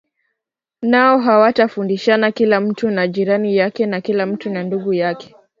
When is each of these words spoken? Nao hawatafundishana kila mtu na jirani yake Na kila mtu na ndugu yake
Nao 0.81 1.19
hawatafundishana 1.19 2.31
kila 2.31 2.59
mtu 2.61 2.89
na 2.89 3.07
jirani 3.07 3.57
yake 3.57 3.85
Na 3.85 4.01
kila 4.01 4.25
mtu 4.25 4.49
na 4.49 4.63
ndugu 4.63 4.93
yake 4.93 5.35